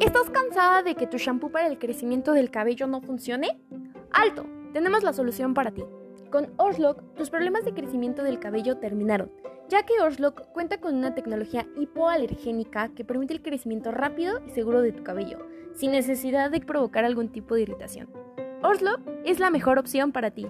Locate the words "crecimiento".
1.78-2.32, 7.74-8.22, 13.42-13.90